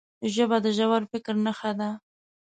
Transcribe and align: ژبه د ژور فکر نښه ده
ژبه 0.33 0.57
د 0.65 0.67
ژور 0.77 1.01
فکر 1.11 1.35
نښه 1.45 1.71
ده 1.79 1.89